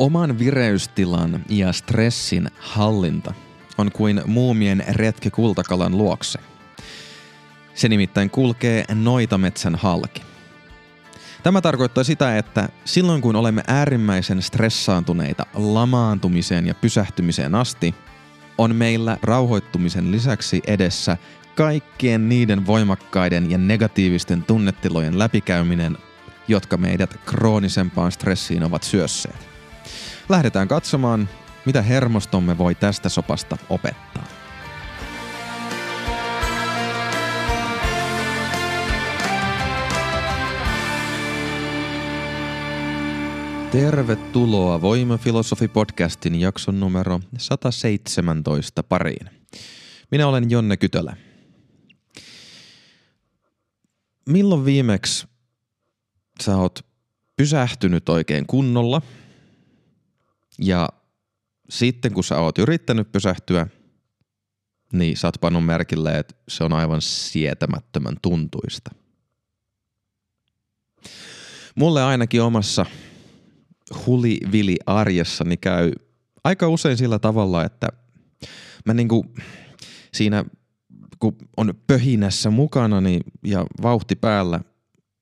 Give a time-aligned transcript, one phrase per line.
[0.00, 3.34] Oman vireystilan ja stressin hallinta
[3.78, 6.38] on kuin muumien retki kultakalan luokse.
[7.74, 10.22] Se nimittäin kulkee noitametsän halki.
[11.42, 17.94] Tämä tarkoittaa sitä, että silloin kun olemme äärimmäisen stressaantuneita lamaantumiseen ja pysähtymiseen asti,
[18.58, 21.16] on meillä rauhoittumisen lisäksi edessä
[21.56, 25.98] kaikkien niiden voimakkaiden ja negatiivisten tunnetilojen läpikäyminen,
[26.48, 29.49] jotka meidät kroonisempaan stressiin ovat syösseet.
[30.30, 31.28] Lähdetään katsomaan,
[31.66, 34.24] mitä hermostomme voi tästä sopasta opettaa.
[43.70, 49.30] Tervetuloa Voimafilosofi-podcastin jakson numero 117 pariin.
[50.10, 51.16] Minä olen Jonne Kytölä.
[54.28, 55.26] Milloin viimeksi
[56.42, 56.80] sä oot
[57.36, 59.02] pysähtynyt oikein kunnolla
[60.60, 60.88] ja
[61.70, 63.66] sitten kun sä oot yrittänyt pysähtyä,
[64.92, 68.90] niin sä oot pannut merkille, että se on aivan sietämättömän tuntuista.
[71.74, 72.86] Mulle ainakin omassa
[74.06, 75.92] huli-vili arjessani käy
[76.44, 77.88] aika usein sillä tavalla, että
[78.86, 79.26] mä niinku
[80.14, 80.44] siinä
[81.18, 84.60] kun on pöhinässä mukana niin, ja vauhti päällä,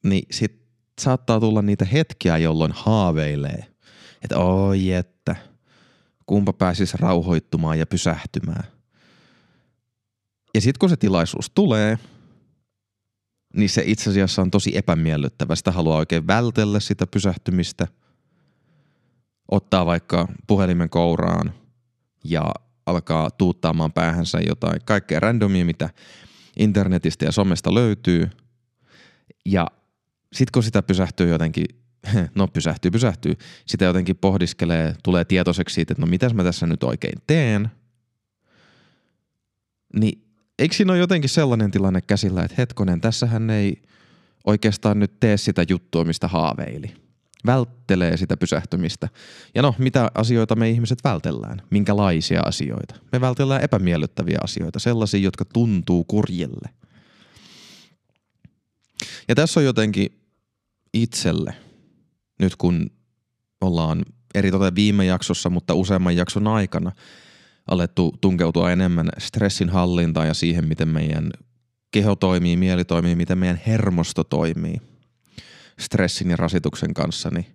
[0.04, 0.62] niin sit
[1.00, 3.66] saattaa tulla niitä hetkiä, jolloin haaveilee,
[4.22, 5.36] että oi että,
[6.26, 8.64] kumpa pääsis rauhoittumaan ja pysähtymään.
[10.54, 11.98] Ja sitten kun se tilaisuus tulee,
[13.54, 15.56] niin se itse asiassa on tosi epämiellyttävä.
[15.56, 17.86] Sitä haluaa oikein vältellä sitä pysähtymistä–
[19.50, 21.52] ottaa vaikka puhelimen kouraan
[22.24, 22.54] ja
[22.86, 25.90] alkaa tuuttaamaan päähänsä jotain kaikkea randomia, mitä
[26.58, 28.30] internetistä ja somesta löytyy.
[29.46, 29.66] Ja
[30.32, 31.66] sitten kun sitä pysähtyy jotenkin,
[32.34, 33.34] no pysähtyy, pysähtyy,
[33.66, 37.70] sitä jotenkin pohdiskelee, tulee tietoiseksi siitä, että no mitäs mä tässä nyt oikein teen,
[40.00, 40.24] niin
[40.58, 43.82] eikö siinä ole jotenkin sellainen tilanne käsillä, että hetkonen, tässähän ei
[44.46, 46.94] oikeastaan nyt tee sitä juttua, mistä haaveili–
[47.46, 49.08] välttelee sitä pysähtymistä.
[49.54, 51.62] Ja no, mitä asioita me ihmiset vältellään?
[51.70, 52.94] Minkälaisia asioita?
[53.12, 56.68] Me vältellään epämiellyttäviä asioita, sellaisia, jotka tuntuu kurjille.
[59.28, 60.20] Ja tässä on jotenkin
[60.94, 61.54] itselle,
[62.38, 62.90] nyt kun
[63.60, 64.04] ollaan
[64.34, 66.92] eri viime jaksossa, mutta useamman jakson aikana
[67.70, 71.30] alettu tunkeutua enemmän stressin hallintaan ja siihen, miten meidän
[71.90, 74.76] keho toimii, mieli toimii, miten meidän hermosto toimii–
[75.80, 77.46] stressin ja rasituksen kanssa, niin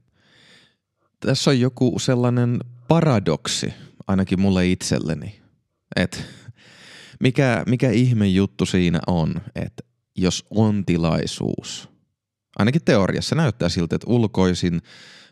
[1.19, 3.73] tässä on joku sellainen paradoksi,
[4.07, 5.41] ainakin mulle itselleni,
[5.95, 6.17] että
[7.19, 9.83] mikä, mikä ihme juttu siinä on, että
[10.15, 11.89] jos on tilaisuus,
[12.57, 14.81] ainakin teoriassa näyttää siltä, että ulkoisin,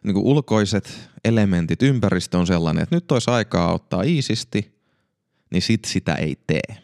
[0.03, 4.81] niin kuin ulkoiset elementit, ympäristö on sellainen, että nyt olisi aikaa ottaa iisisti,
[5.51, 6.77] niin sit sitä ei tee.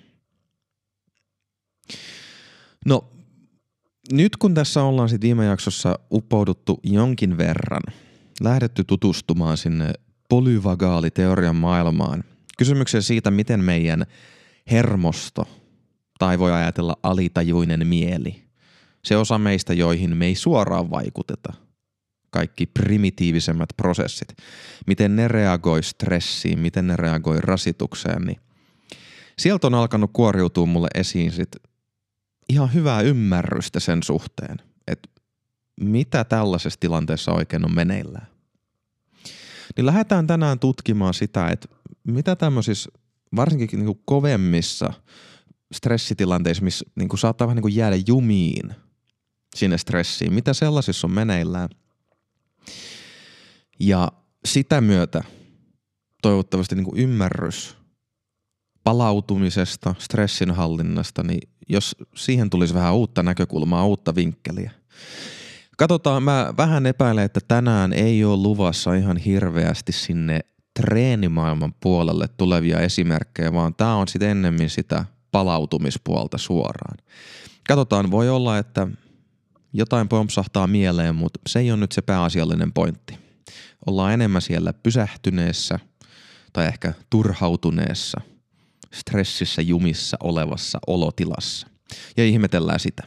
[2.86, 3.10] No
[4.12, 7.84] nyt kun tässä ollaan sitten viime jaksossa upouduttu jonkin verran,
[8.42, 9.94] lähdetty tutustumaan sinne
[10.30, 12.24] polyvagaaliteorian maailmaan,
[12.58, 14.06] kysymykseen siitä, miten meidän
[14.72, 15.48] hermosto,
[16.20, 18.47] tai voi ajatella alitajuinen mieli,
[19.08, 21.54] se osa meistä, joihin me ei suoraan vaikuteta,
[22.30, 24.38] kaikki primitiivisemmät prosessit,
[24.88, 28.40] miten ne reagoi stressiin, miten ne reagoi rasitukseen, niin
[29.40, 31.56] sieltä on alkanut kuoriutua mulle esiin sit
[32.50, 34.58] ihan hyvää ymmärrystä sen suhteen,
[34.88, 35.10] että
[35.82, 38.28] mitä tällaisessa tilanteessa oikein on meneillään.
[39.78, 41.68] Niin lähdetään tänään tutkimaan sitä, että
[42.04, 42.90] mitä tämmöisissä
[43.36, 44.94] varsinkin niin kuin kovemmissa
[45.74, 48.76] stressitilanteissa, missä niin kuin saattaa vähän niin kuin jäädä jumiin
[49.58, 51.70] sinne stressiin, mitä sellaisissa on meneillään.
[53.80, 54.12] Ja
[54.46, 55.24] sitä myötä
[56.22, 57.78] toivottavasti niin kuin ymmärrys
[58.84, 64.72] palautumisesta, stressinhallinnasta, niin jos siihen tulisi vähän uutta näkökulmaa, uutta vinkkeliä.
[65.78, 70.40] Katsotaan, mä vähän epäilen, että tänään ei ole luvassa ihan hirveästi sinne
[70.80, 76.98] treenimaailman puolelle tulevia esimerkkejä, vaan tämä on sitten ennemmin sitä palautumispuolta suoraan.
[77.68, 78.88] Katsotaan, voi olla, että
[79.74, 83.18] jotain pompsahtaa mieleen, mutta se ei ole nyt se pääasiallinen pointti.
[83.86, 85.80] Ollaan enemmän siellä pysähtyneessä
[86.54, 88.22] tai ehkä turhautuneessa–
[88.94, 91.68] stressissä jumissa olevassa olotilassa.
[92.18, 93.04] Ja ihmetellään sitä.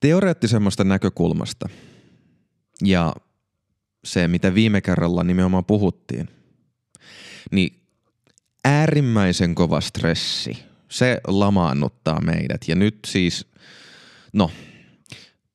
[0.00, 1.68] Teoreettisemmasta näkökulmasta
[2.84, 3.14] ja
[4.04, 6.28] se, mitä viime kerralla nimenomaan puhuttiin,
[7.50, 7.82] niin
[8.64, 10.58] äärimmäisen kova stressi,
[10.88, 12.68] se lamaannuttaa meidät.
[12.68, 13.46] Ja nyt siis,
[14.32, 14.50] no,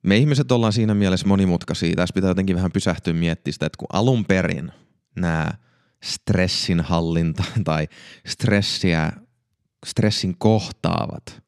[0.04, 1.96] Me ihmiset ollaan siinä mielessä monimutkaisia.
[1.96, 4.72] Tässä pitää jotenkin vähän pysähtyä miettiä sitä, että kun alun perin
[5.16, 5.52] nämä
[6.04, 7.88] stressin hallinta tai
[8.28, 9.12] stressiä,
[9.86, 11.42] stressin kohtaavat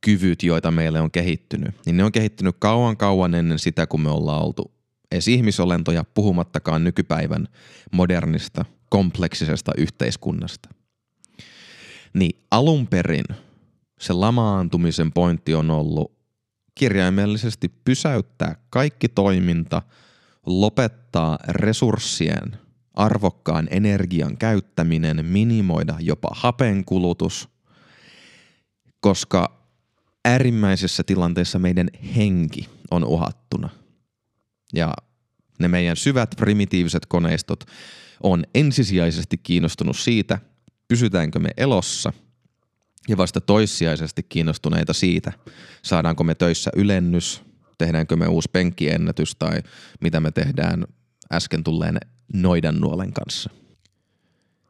[0.00, 4.10] kyvyt, joita meille on kehittynyt, niin ne on kehittynyt kauan kauan ennen sitä, kun me
[4.10, 4.72] ollaan oltu
[5.12, 7.48] edes ihmisolentoja, puhumattakaan nykypäivän
[7.92, 10.68] modernista, kompleksisesta yhteiskunnasta.
[12.14, 13.24] Niin alun perin
[14.00, 16.12] se lamaantumisen pointti on ollut
[16.74, 19.82] kirjaimellisesti pysäyttää kaikki toiminta,
[20.46, 22.56] lopettaa resurssien
[22.94, 27.48] arvokkaan energian käyttäminen, minimoida jopa hapen kulutus,
[29.00, 29.66] koska
[30.24, 33.68] äärimmäisessä tilanteessa meidän henki on uhattuna.
[34.74, 34.94] Ja
[35.58, 37.64] ne meidän syvät primitiiviset koneistot
[38.22, 40.38] on ensisijaisesti kiinnostunut siitä,
[40.88, 42.12] pysytäänkö me elossa
[43.08, 45.32] ja vasta toissijaisesti kiinnostuneita siitä,
[45.82, 47.42] saadaanko me töissä ylennys,
[47.78, 49.62] tehdäänkö me uusi penkkiennätys tai
[50.00, 50.84] mitä me tehdään
[51.32, 51.98] äsken tulleen
[52.32, 53.50] noidan nuolen kanssa.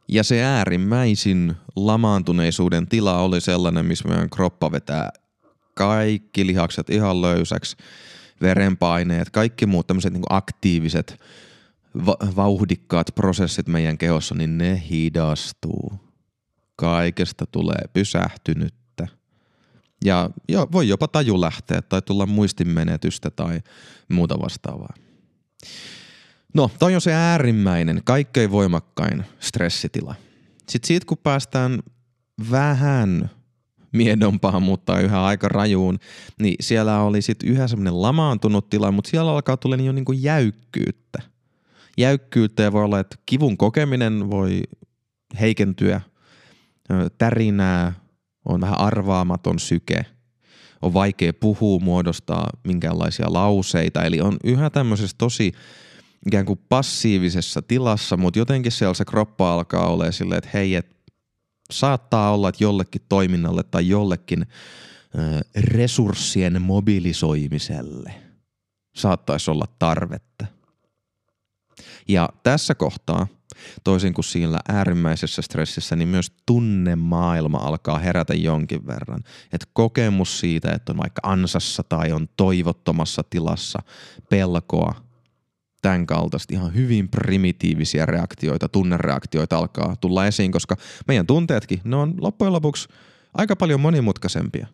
[0.07, 5.09] Ja se äärimmäisin lamaantuneisuuden tila oli sellainen, missä meidän kroppa vetää
[5.73, 7.77] kaikki lihakset ihan löysäksi,
[8.41, 11.19] verenpaineet, kaikki muut tämmöiset niin aktiiviset,
[12.05, 15.93] va- vauhdikkaat prosessit meidän kehossa, niin ne hidastuu.
[16.75, 19.07] Kaikesta tulee pysähtynyttä.
[20.05, 23.61] Ja jo, voi jopa taju lähteä tai tulla muistinmenetystä tai
[24.09, 24.93] muuta vastaavaa.
[26.53, 30.15] No, toi on se äärimmäinen, kaikkein voimakkain stressitila.
[30.69, 31.79] Sitten siitä kun päästään
[32.51, 33.29] vähän
[33.91, 35.99] miedompaan, mutta yhä aika rajuun,
[36.39, 41.32] niin siellä oli sitten yhä semmoinen lamaantunut tila, mutta siellä alkaa tulla jo niinku jäykkyyttä.
[41.97, 44.61] Jäykkyyttä ja voi olla, että kivun kokeminen voi
[45.39, 46.01] heikentyä,
[47.17, 47.93] tärinää,
[48.45, 50.05] on vähän arvaamaton syke,
[50.81, 55.51] on vaikea puhua, muodostaa minkäänlaisia lauseita, eli on yhä tämmöisessä tosi
[56.25, 60.95] ikään kuin passiivisessa tilassa, mutta jotenkin siellä se kroppa alkaa olla silleen, että hei, et
[61.71, 64.47] saattaa olla, että jollekin toiminnalle tai jollekin ö,
[65.55, 68.13] resurssien mobilisoimiselle
[68.95, 70.45] saattaisi olla tarvetta.
[72.07, 73.27] Ja tässä kohtaa,
[73.83, 79.23] toisin kuin siinä äärimmäisessä stressissä, niin myös tunnemaailma alkaa herätä jonkin verran.
[79.53, 83.79] Että kokemus siitä, että on vaikka ansassa tai on toivottomassa tilassa
[84.29, 84.95] pelkoa,
[85.81, 90.77] tämän kaltaista ihan hyvin primitiivisiä reaktioita, tunnereaktioita alkaa tulla esiin, koska
[91.07, 92.87] meidän tunteetkin, ne on loppujen lopuksi
[93.33, 94.67] aika paljon monimutkaisempia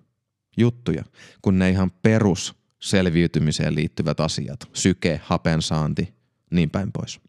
[0.57, 1.04] juttuja
[1.42, 6.13] kuin ne ihan perus selviytymiseen liittyvät asiat, syke, hapensaanti,
[6.50, 7.19] niin päin pois.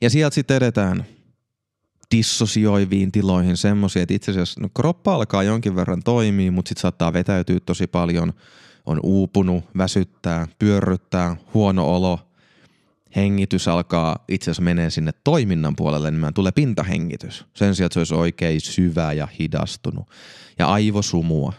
[0.00, 1.04] Ja sieltä sitten edetään
[2.16, 7.12] dissosioiviin tiloihin semmoisia, että itse asiassa no, kroppa alkaa jonkin verran toimia, mutta sitten saattaa
[7.12, 8.32] vetäytyä tosi paljon,
[8.86, 12.18] on uupunut, väsyttää, pyörryttää, huono olo–
[13.16, 17.44] hengitys alkaa itse asiassa menee sinne toiminnan puolelle, niin tulee pintahengitys.
[17.54, 20.08] Sen sijaan, että se olisi oikein syvä ja hidastunut.
[20.58, 21.52] Ja aivosumua,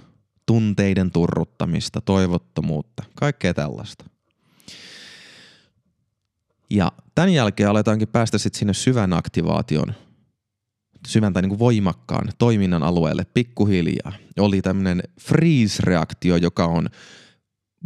[0.45, 4.05] tunteiden turruttamista, toivottomuutta, kaikkea tällaista.
[6.71, 9.93] Ja tämän jälkeen aletaankin päästä sitten sinne syvän aktivaation,
[11.07, 14.13] syvän tai niin kuin voimakkaan toiminnan alueelle pikkuhiljaa.
[14.39, 16.89] Oli tämmöinen freeze-reaktio, joka on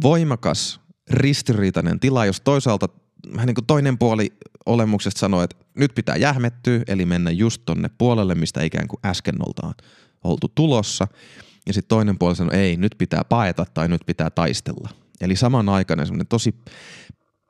[0.02, 0.80] voimakas,
[1.10, 2.88] ristiriitainen tila, jos toisaalta
[3.34, 4.32] vähän niin kuin toinen puoli
[4.66, 9.34] olemuksesta sanoo, että nyt pitää jähmettyä, eli mennä just tonne puolelle, mistä ikään kuin äsken
[9.46, 9.74] oltaan
[10.24, 11.08] oltu tulossa.
[11.66, 14.88] Ja sitten toinen puoli sanoo, ei, nyt pitää paeta tai nyt pitää taistella.
[15.20, 16.54] Eli samanaikainen semmoinen tosi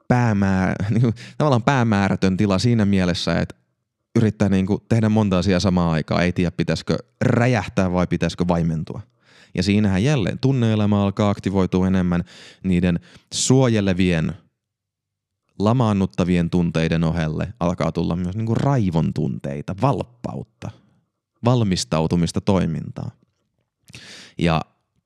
[0.08, 3.54] päämäärä, niin tavallaan päämäärätön tila siinä mielessä, että
[4.16, 9.00] yrittää niin kuin tehdä monta asiaa samaan aikaan, ei tiedä pitäisikö räjähtää vai pitäisikö vaimentua.
[9.54, 12.24] Ja siinähän jälleen tunneelämä alkaa aktivoitua enemmän
[12.64, 13.00] niiden
[13.34, 14.32] suojelevien
[15.58, 20.70] lamaannuttavien tunteiden ohelle alkaa tulla myös niin kuin raivon tunteita, valppautta,
[21.44, 23.10] valmistautumista toimintaan.
[24.38, 24.60] Ja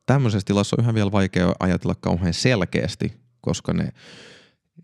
[0.06, 3.92] tämmöisessä tilassa on ihan vielä vaikea ajatella kauhean selkeästi, koska ne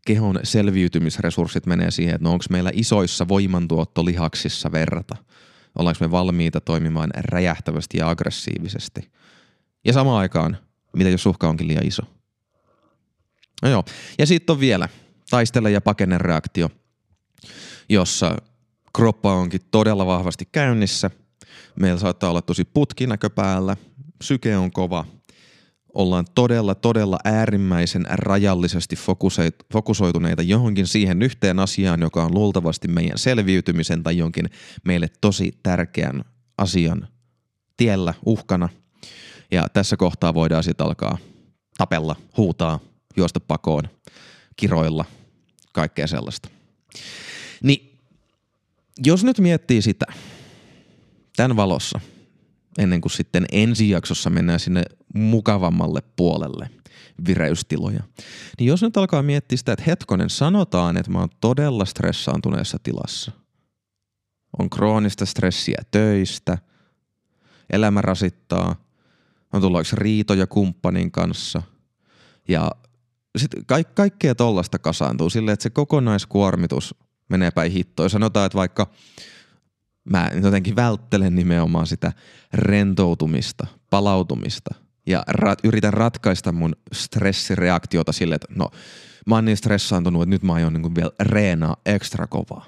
[0.07, 5.16] kehon selviytymisresurssit menee siihen, että no onko meillä isoissa voimantuottolihaksissa verta,
[5.78, 9.11] ollaanko me valmiita toimimaan räjähtävästi ja aggressiivisesti.
[9.85, 10.59] Ja samaan aikaan,
[10.97, 12.02] mitä jos uhka onkin liian iso.
[13.62, 13.85] No joo,
[14.19, 14.88] ja sitten on vielä
[15.31, 16.71] taistele- ja pakene reaktio,
[17.88, 18.37] jossa
[18.97, 21.11] kroppa onkin todella vahvasti käynnissä.
[21.81, 23.76] Meillä saattaa olla tosi putkinäkö päällä,
[24.23, 25.05] syke on kova,
[25.97, 28.97] ollaan todella, todella äärimmäisen rajallisesti
[29.73, 34.50] fokusoituneita johonkin siihen yhteen asiaan, joka on luultavasti meidän selviytymisen tai jonkin
[34.85, 36.25] meille tosi tärkeän
[36.59, 37.09] asian
[37.76, 38.69] tiellä, uhkana.
[39.50, 41.19] Ja tässä kohtaa voidaan sitten alkaa
[41.79, 42.81] tapella, huutaa,
[43.17, 43.85] juosta pakoon,
[44.57, 45.05] kiroilla,
[45.73, 46.49] kaikkea sellaista.
[47.62, 47.99] Niin
[49.05, 50.07] jos nyt miettii sitä
[51.37, 52.00] tämän valossa,
[52.78, 54.83] ennen kuin sitten ensi jaksossa mennään sinne
[55.14, 56.71] mukavammalle puolelle
[57.26, 58.02] vireystiloja,
[58.59, 63.33] niin jos nyt alkaa miettiä sitä, että hetkonen sanotaan, että mä oon todella stressaantuneessa tilassa.
[64.59, 66.59] On kroonista stressiä töistä,
[67.71, 68.87] elämä rasittaa,
[69.52, 71.62] on tullut riitoja kumppanin kanssa
[72.49, 72.71] ja
[73.37, 76.95] sitten kaik- kaikkea tollasta kasaantuu silleen, että se kokonaiskuormitus
[77.28, 78.11] menee päin hittoon.
[78.11, 78.90] Sanotaan, että vaikka
[80.10, 82.12] mä jotenkin välttelen nimenomaan sitä
[82.52, 84.75] rentoutumista, palautumista
[85.06, 88.70] ja ra- yritän ratkaista mun stressireaktiota sille, että no
[89.26, 92.66] mä oon niin stressaantunut, että nyt mä aion niin vielä reenaa ekstra kovaa.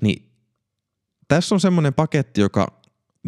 [0.00, 0.32] Niin
[1.28, 2.80] tässä on semmoinen paketti, joka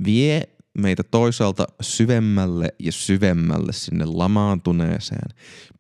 [0.04, 0.42] vie
[0.78, 5.28] meitä toisaalta syvemmälle ja syvemmälle sinne lamaantuneeseen,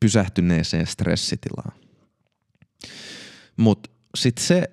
[0.00, 1.72] pysähtyneeseen stressitilaan.
[3.56, 4.70] Mutta sitten se,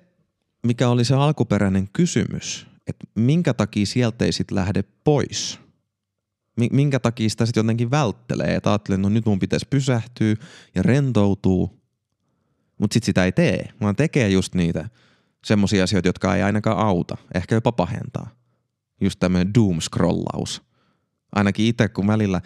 [0.66, 5.58] mikä oli se alkuperäinen kysymys, että minkä takia sieltä ei sitten lähde pois.
[6.72, 10.34] Minkä takia sitä sitten jotenkin välttelee, että ajattelee, no nyt mun pitäisi pysähtyä
[10.74, 11.80] ja rentoutuu,
[12.78, 14.88] mutta sitten sitä ei tee, vaan tekee just niitä
[15.44, 18.30] semmoisia asioita, jotka ei ainakaan auta, ehkä jopa pahentaa.
[19.00, 20.62] Just tämmöinen doom-scrollaus.
[21.32, 22.40] Ainakin itse, kun välillä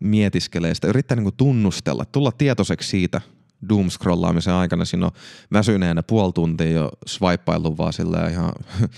[0.00, 3.20] mietiskelee sitä, yrittää niinku tunnustella, tulla tietoiseksi siitä,
[3.68, 5.12] doom-scrollaamisen aikana siinä on
[5.52, 8.52] väsyneenä puoli tuntia jo swipeillut vaan sillä ihan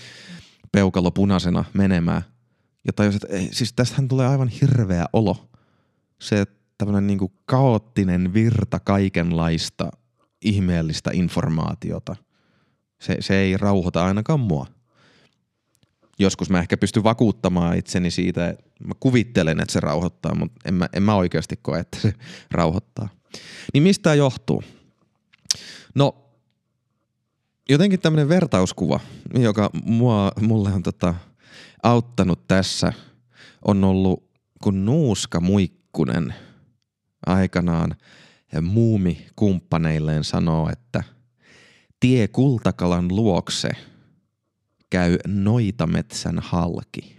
[0.71, 2.21] peukalo punaisena menemään.
[2.87, 5.49] Ja tajus, että ei, siis tästähän tulee aivan hirveä olo.
[6.21, 6.45] Se
[6.77, 9.91] tämmöinen niinku kaoottinen virta kaikenlaista
[10.41, 12.15] ihmeellistä informaatiota.
[13.01, 14.65] Se, se ei rauhoita ainakaan mua.
[16.19, 20.73] Joskus mä ehkä pystyn vakuuttamaan itseni siitä, että mä kuvittelen, että se rauhoittaa, mutta en
[20.73, 22.13] mä, en mä oikeasti koe, että se
[22.51, 23.09] rauhoittaa.
[23.73, 24.63] Niin mistä johtuu?
[25.95, 26.15] No,
[27.69, 28.99] jotenkin tämmöinen vertauskuva,
[29.33, 31.15] joka mua, mulle on tota,
[31.83, 32.93] auttanut tässä,
[33.67, 34.29] on ollut
[34.63, 36.33] kun Nuuska Muikkunen
[37.25, 37.95] aikanaan
[38.61, 41.03] muumi kumppaneilleen sanoo, että
[41.99, 43.69] tie kultakalan luokse
[44.89, 47.18] käy noitametsän halki.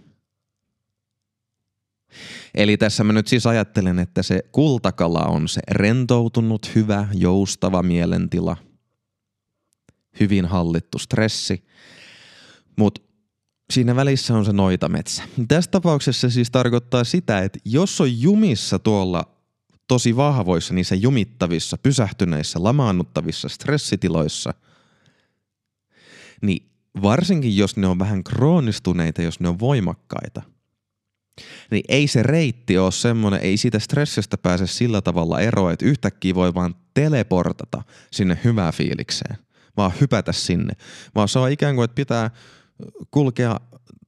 [2.55, 8.57] Eli tässä mä nyt siis ajattelen, että se kultakala on se rentoutunut, hyvä, joustava mielentila,
[10.19, 11.63] hyvin hallittu stressi,
[12.77, 13.01] mutta
[13.73, 15.23] siinä välissä on se noitametsä.
[15.47, 19.41] Tässä tapauksessa se siis tarkoittaa sitä, että jos on jumissa tuolla
[19.87, 24.53] tosi vahvoissa, niissä jumittavissa, pysähtyneissä, lamaannuttavissa stressitiloissa,
[26.41, 30.41] niin varsinkin jos ne on vähän kroonistuneita, jos ne on voimakkaita,
[31.71, 36.35] niin ei se reitti ole semmoinen, ei siitä stressistä pääse sillä tavalla eroon, että yhtäkkiä
[36.35, 39.37] voi vaan teleportata sinne hyvää fiilikseen,
[39.77, 40.73] vaan hypätä sinne.
[41.15, 42.31] Vaan se on ikään kuin, että pitää
[43.11, 43.59] kulkea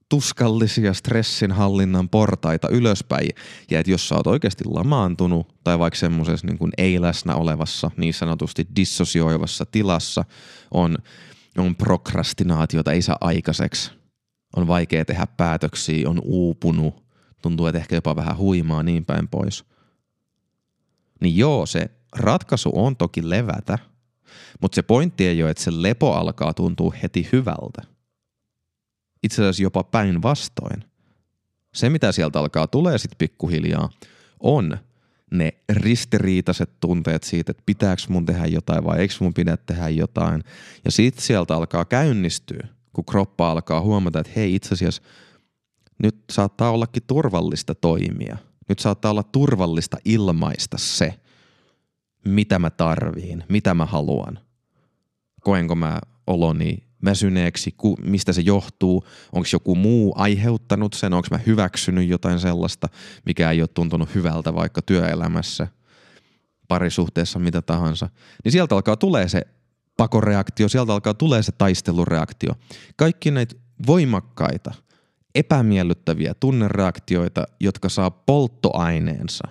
[0.10, 3.30] tuskallisia stressinhallinnan portaita ylöspäin.
[3.72, 8.13] Ja että jos sä oot oikeasti lamaantunut tai vaikka semmoisessa niin ei läsnä olevassa, niin
[8.13, 10.25] sanotusti dissosioivassa tilassa
[10.72, 10.98] on,
[11.58, 13.92] on prokrastinaatiota, ei saa aikaiseksi.
[14.56, 17.02] On vaikea tehdä päätöksiä, on uupunut,
[17.43, 19.65] tuntuu, että ehkä jopa vähän huimaa niin päin pois.
[21.21, 23.79] Niin joo, se ratkaisu on toki levätä,
[24.62, 27.81] mutta se pointti ei ole, että se lepo alkaa tuntua heti hyvältä.
[29.23, 30.83] Itse asiassa jopa päinvastoin.
[31.73, 33.89] Se, mitä sieltä alkaa tulee sitten pikkuhiljaa,
[34.39, 34.77] on
[35.31, 40.43] ne ristiriitaiset tunteet siitä, että pitääkö mun tehdä jotain vai eikö mun pidä tehdä jotain.
[40.85, 45.01] Ja sitten sieltä alkaa käynnistyä, kun kroppa alkaa huomata, että hei itse asiassa–
[46.03, 48.38] nyt saattaa ollakin turvallista toimia.
[48.69, 51.13] Nyt saattaa olla turvallista ilmaista se,
[52.25, 54.39] mitä mä tarviin, mitä mä haluan.
[55.41, 62.10] Koenko mä oloni väsyneeksi, mistä se johtuu, onko joku muu aiheuttanut sen, onko mä hyväksynyt
[62.10, 62.89] jotain sellaista,
[63.25, 65.67] mikä ei ole tuntunut hyvältä vaikka työelämässä,
[66.67, 68.10] parisuhteessa, mitä tahansa.
[68.43, 69.41] Niin sieltä alkaa tulee se
[69.98, 72.53] pakoreaktio, sieltä alkaa tulee se taistelureaktio.
[72.95, 73.55] Kaikki näitä
[73.88, 74.74] voimakkaita–
[75.36, 79.48] epämiellyttäviä tunnereaktioita, jotka saa polttoaineensa,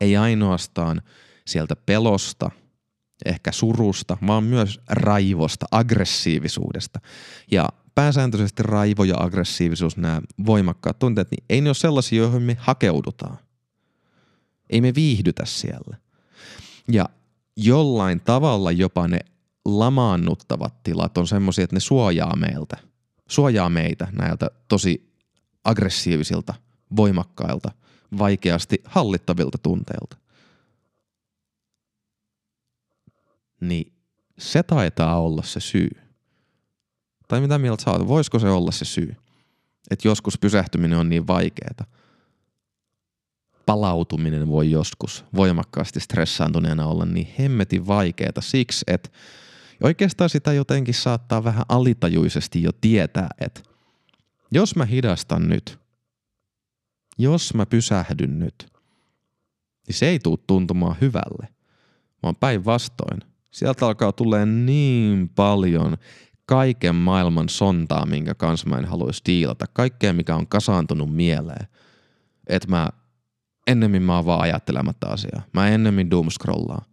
[0.00, 1.02] ei ainoastaan
[1.46, 2.50] sieltä pelosta,
[3.24, 7.00] ehkä surusta, vaan myös raivosta, aggressiivisuudesta.
[7.50, 12.56] Ja pääsääntöisesti raivo ja aggressiivisuus, nämä voimakkaat tunteet, niin ei ne ole sellaisia, joihin me
[12.60, 13.38] hakeudutaan.
[14.70, 15.96] Ei me viihdytä siellä.
[16.92, 17.08] Ja
[17.56, 19.18] jollain tavalla jopa ne
[19.64, 22.76] lamaannuttavat tilat on semmoisia, että ne suojaa meiltä.
[23.28, 25.09] Suojaa meitä näiltä tosi
[25.64, 26.54] aggressiivisilta,
[26.96, 27.70] voimakkailta,
[28.18, 30.16] vaikeasti hallittavilta tunteilta.
[33.60, 33.92] Niin
[34.38, 35.90] se taitaa olla se syy.
[37.28, 38.08] Tai mitä mieltä oot?
[38.08, 39.16] Voisiko se olla se syy?
[39.90, 41.84] Että joskus pysähtyminen on niin vaikeeta.
[43.66, 49.10] Palautuminen voi joskus voimakkaasti stressaantuneena olla niin hemmetin vaikeeta siksi, että
[49.82, 53.60] oikeastaan sitä jotenkin saattaa vähän alitajuisesti jo tietää, että
[54.52, 55.78] jos mä hidastan nyt,
[57.18, 58.72] jos mä pysähdyn nyt,
[59.86, 61.48] niin se ei tule tuntumaan hyvälle,
[62.22, 63.20] vaan päinvastoin.
[63.50, 65.96] Sieltä alkaa tulee niin paljon
[66.46, 69.66] kaiken maailman sontaa, minkä kanssa mä en haluaisi diilata.
[69.72, 71.68] Kaikkea, mikä on kasaantunut mieleen.
[72.46, 72.88] Että mä
[73.66, 75.42] ennemmin mä oon vaan ajattelematta asiaa.
[75.52, 76.84] Mä ennemmin doomscrollaan.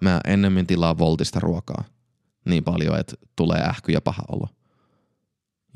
[0.00, 1.84] Mä ennemmin tilaa voltista ruokaa.
[2.44, 4.48] Niin paljon, että tulee ähky ja paha olo.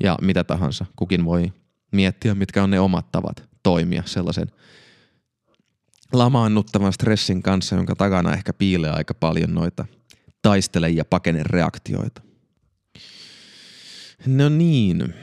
[0.03, 0.85] Ja mitä tahansa.
[0.95, 1.53] Kukin voi
[1.91, 4.47] miettiä, mitkä on ne omat tavat toimia sellaisen
[6.13, 9.85] lamaannuttavan stressin kanssa, jonka takana ehkä piilee aika paljon noita
[10.41, 12.21] taistele ja pakene reaktioita.
[14.25, 15.13] No niin.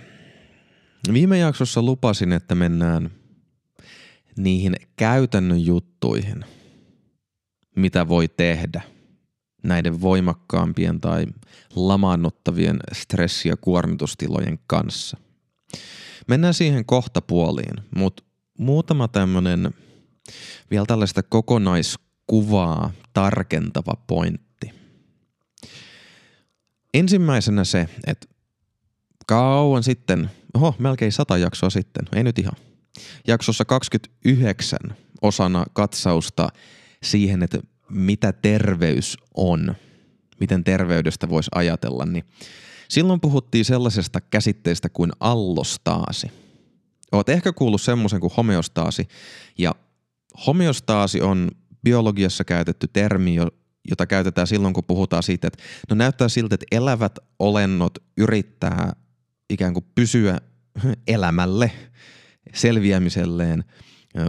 [1.12, 3.10] Viime jaksossa lupasin, että mennään
[4.36, 6.44] niihin käytännön juttuihin,
[7.76, 8.82] mitä voi tehdä
[9.62, 11.26] näiden voimakkaampien tai
[11.74, 15.16] lamaannuttavien stressi- ja kuormitustilojen kanssa.
[16.28, 18.22] Mennään siihen kohta puoliin, mutta
[18.58, 19.70] muutama tämmöinen
[20.70, 24.72] vielä tällaista kokonaiskuvaa tarkentava pointti.
[26.94, 28.26] Ensimmäisenä se, että
[29.26, 32.56] kauan sitten, oho, melkein sata jaksoa sitten, ei nyt ihan.
[33.26, 34.78] Jaksossa 29
[35.22, 36.48] osana katsausta
[37.02, 37.58] siihen, että
[37.90, 39.74] mitä terveys on,
[40.40, 42.24] miten terveydestä voisi ajatella, niin
[42.88, 46.30] silloin puhuttiin sellaisesta käsitteestä kuin allostaasi.
[47.12, 49.08] Oot ehkä kuullut semmoisen kuin homeostaasi,
[49.58, 49.74] ja
[50.46, 51.50] homeostaasi on
[51.84, 53.36] biologiassa käytetty termi,
[53.90, 58.92] jota käytetään silloin, kun puhutaan siitä, että no näyttää siltä, että elävät olennot yrittää
[59.50, 60.38] ikään kuin pysyä
[61.06, 61.72] elämälle,
[62.54, 63.64] selviämiselleen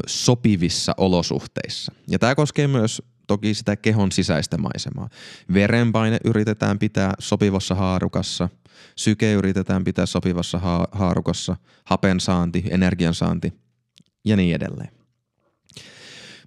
[0.07, 1.91] sopivissa olosuhteissa.
[2.07, 5.09] Ja tämä koskee myös toki sitä kehon sisäistä maisemaa.
[5.53, 8.49] Verenpaine yritetään pitää sopivassa haarukassa,
[8.95, 10.59] syke yritetään pitää sopivassa
[10.91, 13.53] haarukassa, hapen saanti, energian saanti
[14.25, 14.89] ja niin edelleen.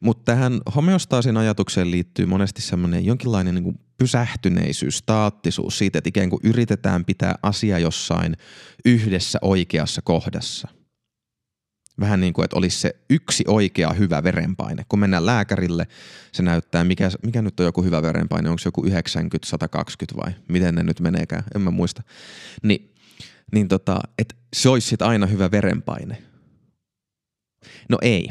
[0.00, 6.40] Mutta tähän homeostaasin ajatukseen liittyy monesti semmoinen jonkinlainen niin pysähtyneisyys, staattisuus siitä, että ikään kuin
[6.44, 8.36] yritetään pitää asia jossain
[8.84, 10.68] yhdessä oikeassa kohdassa.
[12.00, 14.84] Vähän niin kuin, että olisi se yksi oikea hyvä verenpaine.
[14.88, 15.86] Kun mennään lääkärille,
[16.32, 20.32] se näyttää, mikä, mikä nyt on joku hyvä verenpaine, onko se joku 90, 120 vai
[20.48, 22.02] miten ne nyt meneekään, en mä muista.
[22.62, 22.92] Ni,
[23.52, 26.22] niin tota, että se olisi sitten aina hyvä verenpaine.
[27.88, 28.28] No ei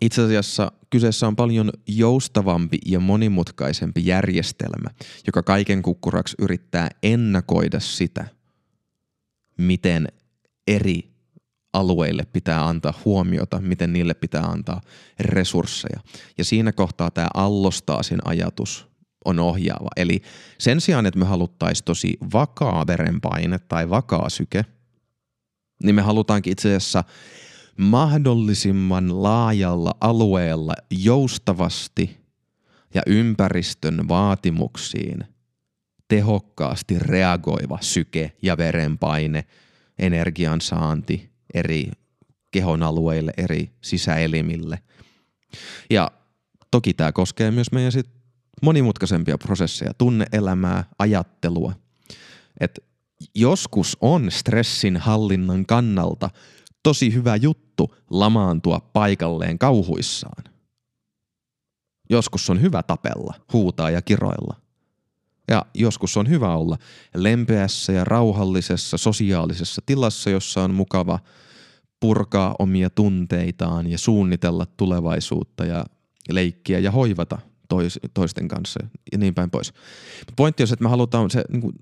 [0.00, 4.90] itse asiassa kyseessä on paljon joustavampi ja monimutkaisempi järjestelmä,
[5.26, 8.24] joka kaiken kukkuraksi yrittää ennakoida sitä,
[9.58, 10.08] miten
[10.66, 11.07] eri
[11.72, 14.80] alueille pitää antaa huomiota, miten niille pitää antaa
[15.20, 16.00] resursseja.
[16.38, 18.88] Ja siinä kohtaa tämä allostaasin ajatus
[19.24, 19.88] on ohjaava.
[19.96, 20.22] Eli
[20.58, 24.64] sen sijaan, että me haluttaisiin tosi vakaa verenpaine tai vakaa syke,
[25.82, 27.04] niin me halutaankin itse asiassa
[27.78, 32.16] mahdollisimman laajalla alueella joustavasti
[32.94, 35.24] ja ympäristön vaatimuksiin
[36.08, 39.44] tehokkaasti reagoiva syke ja verenpaine,
[39.98, 41.90] energiansaanti eri
[42.50, 44.78] kehon alueille, eri sisäelimille.
[45.90, 46.10] Ja
[46.70, 48.10] toki tämä koskee myös meidän sit
[48.62, 51.72] monimutkaisempia prosesseja, tunneelämää, ajattelua.
[52.60, 52.78] Et
[53.34, 56.30] joskus on stressin hallinnan kannalta
[56.82, 60.44] tosi hyvä juttu lamaantua paikalleen kauhuissaan.
[62.10, 64.67] Joskus on hyvä tapella, huutaa ja kiroilla.
[65.48, 66.78] Ja joskus on hyvä olla
[67.14, 71.18] lempeässä ja rauhallisessa sosiaalisessa tilassa, jossa on mukava
[72.00, 75.84] purkaa omia tunteitaan ja suunnitella tulevaisuutta ja
[76.30, 78.80] leikkiä ja hoivata tois, toisten kanssa
[79.12, 79.72] ja niin päin pois.
[80.36, 81.74] Pointti on se, että me halutaan se niin kuin,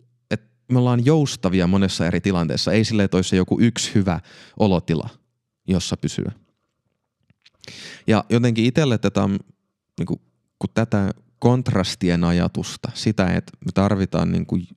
[0.73, 2.73] me ollaan joustavia monessa eri tilanteessa.
[2.73, 4.21] Ei sille, että olisi joku yksi hyvä
[4.59, 5.09] olotila,
[5.69, 6.33] jossa pysyä.
[8.07, 9.29] Ja jotenkin itselle tätä,
[9.99, 10.21] niin kuin,
[10.59, 14.69] kun tätä kontrastien ajatusta, sitä, että me tarvitaan niin kuin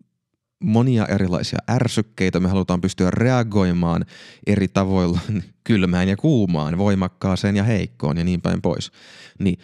[0.63, 4.05] monia erilaisia ärsykkeitä, me halutaan pystyä reagoimaan
[4.47, 5.19] eri tavoilla
[5.63, 8.91] kylmään ja kuumaan, voimakkaaseen ja heikkoon ja niin päin pois.
[9.39, 9.59] Niin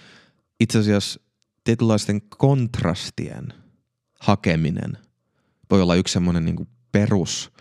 [0.60, 1.20] itse asiassa
[1.64, 3.54] tietynlaisten kontrastien
[4.20, 4.98] hakeminen
[5.72, 7.52] voi olla yksi semmoinen niin perus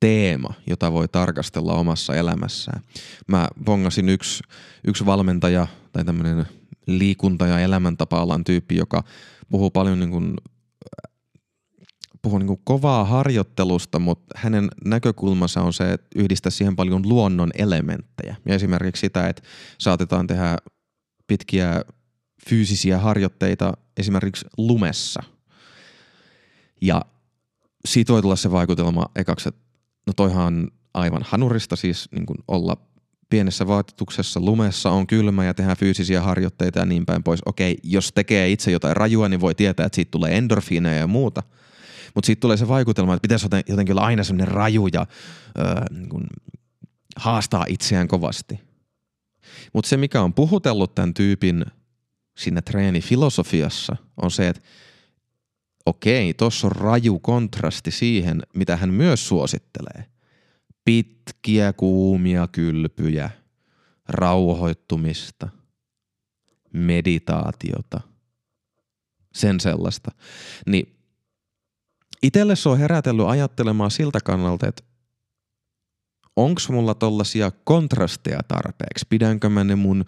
[0.00, 2.82] teema, jota voi tarkastella omassa elämässään.
[3.26, 4.42] Mä bongasin yksi,
[4.86, 6.46] yksi valmentaja tai tämmöinen
[6.88, 9.04] liikunta- ja elämäntapa-alan tyyppi, joka
[9.50, 10.34] puhuu paljon niin kuin,
[12.22, 17.50] puhuu niin kuin kovaa harjoittelusta, mutta hänen näkökulmansa on se, että yhdistää siihen paljon luonnon
[17.54, 18.36] elementtejä.
[18.46, 19.42] Ja esimerkiksi sitä, että
[19.78, 20.56] saatetaan tehdä
[21.26, 21.84] pitkiä
[22.48, 25.22] fyysisiä harjoitteita esimerkiksi lumessa.
[26.80, 27.02] Ja
[27.84, 29.60] siitä voi tulla se vaikutelma ekaksi, että
[30.06, 32.76] no toihan aivan hanurista siis niin kuin olla
[33.28, 37.40] pienessä vaatetuksessa lumessa, on kylmä ja tehdään fyysisiä harjoitteita ja niin päin pois.
[37.46, 41.42] Okei, jos tekee itse jotain rajua, niin voi tietää, että siitä tulee endorfiineja ja muuta.
[42.14, 45.06] Mutta siitä tulee se vaikutelma, että pitäisi jotenkin olla aina sellainen raju ja
[45.58, 46.24] öö, niin kuin
[47.16, 48.60] haastaa itseään kovasti.
[49.72, 51.64] Mutta se, mikä on puhutellut tämän tyypin
[52.38, 54.62] siinä treenifilosofiassa, on se, että
[55.86, 60.04] okei, tuossa on raju kontrasti siihen, mitä hän myös suosittelee.
[60.88, 63.30] Pitkiä kuumia kylpyjä,
[64.08, 65.48] rauhoittumista,
[66.72, 68.00] meditaatiota,
[69.34, 70.10] sen sellaista.
[70.66, 70.96] Niin
[72.22, 74.82] itselle se on herätellyt ajattelemaan siltä kannalta, että
[76.36, 79.06] onko mulla tollasia kontrasteja tarpeeksi?
[79.08, 80.04] Pidänkö mä ne mun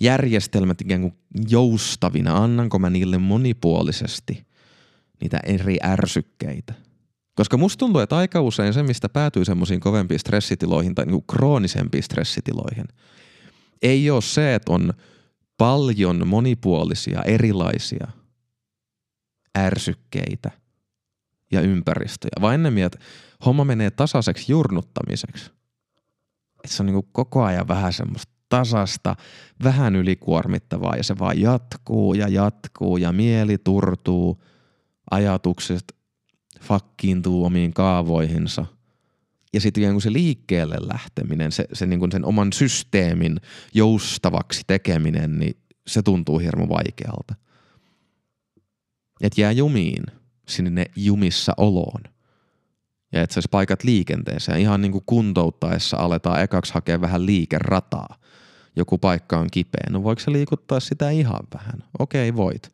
[0.00, 2.36] järjestelmät ikään kuin joustavina?
[2.36, 4.46] Annanko mä niille monipuolisesti
[5.20, 6.89] niitä eri ärsykkeitä?
[7.40, 12.02] Koska musta tuntuu, että aika usein se, mistä päätyy semmoisiin kovempiin stressitiloihin tai niin kroonisempiin
[12.02, 12.84] stressitiloihin,
[13.82, 14.92] ei ole se, että on
[15.58, 18.06] paljon monipuolisia, erilaisia
[19.58, 20.50] ärsykkeitä
[21.52, 22.98] ja ympäristöjä, vaan ennemmin, että
[23.46, 25.50] homma menee tasaiseksi jurnuttamiseksi.
[26.64, 29.16] Että se on niin koko ajan vähän semmoista tasasta,
[29.64, 34.42] vähän ylikuormittavaa ja se vaan jatkuu ja jatkuu ja mieli turtuu,
[35.10, 35.99] ajatukset
[36.60, 38.66] fakkiintuu omiin kaavoihinsa.
[39.52, 43.40] Ja sitten se liikkeelle lähteminen, se, se niin kuin sen oman systeemin
[43.74, 47.34] joustavaksi tekeminen, niin se tuntuu hirmu vaikealta.
[49.20, 50.02] Että jää jumiin
[50.48, 52.02] sinne jumissa oloon
[53.12, 54.60] ja että saisi paikat liikenteeseen.
[54.60, 58.16] Ihan niin kuin kuntouttaessa aletaan ekaksi hakea vähän liikerataa.
[58.76, 59.86] Joku paikka on kipeä.
[59.90, 61.84] No voiko se liikuttaa sitä ihan vähän?
[61.98, 62.72] Okei, voit.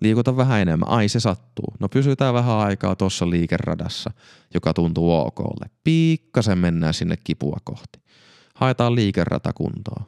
[0.00, 0.88] Liikuta vähän enemmän.
[0.88, 1.74] Ai se sattuu.
[1.80, 4.10] No pysytään vähän aikaa tuossa liikeradassa,
[4.54, 5.70] joka tuntuu okolle.
[5.84, 8.00] Piikkasen mennään sinne kipua kohti.
[8.54, 10.06] Haetaan liikerata kuntoon.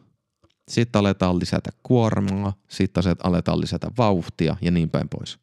[0.69, 5.39] Sitten aletaan lisätä kuormaa, sitten aletaan lisätä vauhtia ja niin päin pois.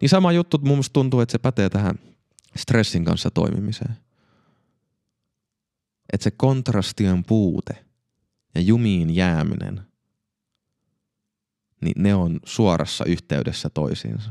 [0.00, 1.98] Niin sama juttu mun tuntuu, että se pätee tähän
[2.56, 3.96] stressin kanssa toimimiseen.
[6.12, 7.84] Että se kontrastien puute
[8.54, 9.80] ja jumiin jääminen,
[11.80, 14.30] niin ne on suorassa yhteydessä toisiinsa.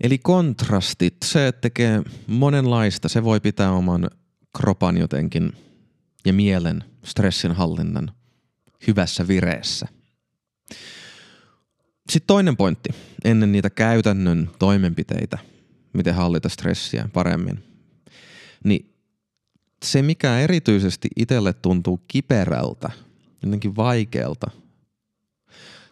[0.00, 4.10] Eli kontrastit, se tekee monenlaista, se voi pitää oman
[4.56, 5.52] kropan jotenkin
[6.24, 8.12] ja mielen stressin hallinnan
[8.86, 9.88] hyvässä vireessä.
[12.10, 12.88] Sitten toinen pointti,
[13.24, 15.38] ennen niitä käytännön toimenpiteitä,
[15.92, 17.64] miten hallita stressiä paremmin.
[18.64, 18.94] Niin
[19.84, 22.90] se, mikä erityisesti itselle tuntuu kiperältä,
[23.42, 24.50] jotenkin vaikealta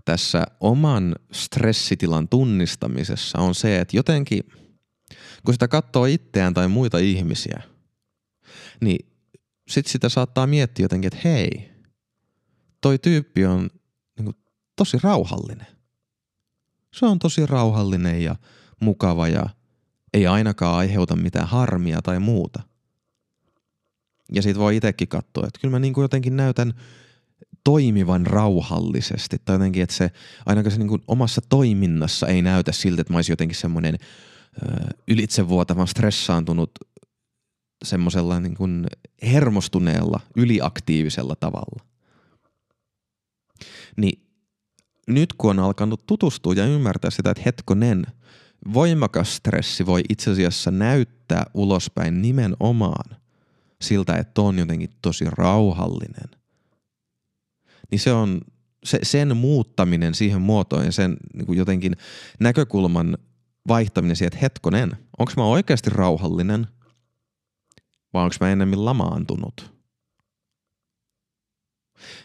[0.04, 4.40] tässä oman stressitilan tunnistamisessa on se, että jotenkin
[5.44, 7.62] kun sitä katsoo itseään tai muita ihmisiä,
[8.80, 9.08] niin
[9.68, 11.70] sit sitä saattaa miettiä jotenkin, että hei,
[12.80, 13.70] toi tyyppi on
[14.18, 14.34] niin
[14.76, 15.66] tosi rauhallinen
[16.94, 18.36] se on tosi rauhallinen ja
[18.80, 19.46] mukava ja
[20.12, 22.62] ei ainakaan aiheuta mitään harmia tai muuta.
[24.32, 26.74] Ja sit voi itsekin katsoa, että kyllä mä niin kuin jotenkin näytän
[27.64, 29.36] toimivan rauhallisesti.
[29.44, 30.10] Tai jotenkin, että se
[30.46, 33.98] ainakaan se niin kuin omassa toiminnassa ei näytä siltä, että mä olisin jotenkin semmoinen
[35.08, 36.70] ylitsevuotavan stressaantunut
[37.84, 38.86] semmoisella niin kuin
[39.22, 41.84] hermostuneella, yliaktiivisella tavalla.
[43.96, 44.26] Niin
[45.08, 48.06] nyt kun on alkanut tutustua ja ymmärtää sitä, että hetkonen,
[48.72, 53.16] voimakas stressi voi itse asiassa näyttää ulospäin nimenomaan
[53.80, 56.41] siltä, että on jotenkin tosi rauhallinen.
[57.92, 58.40] Niin se on
[58.84, 61.96] se, sen muuttaminen siihen muotoon ja sen niin kuin jotenkin
[62.40, 63.18] näkökulman
[63.68, 66.66] vaihtaminen siihen, että hetkonen, onko mä oikeasti rauhallinen
[68.14, 69.72] vai onko mä enemmän lamaantunut?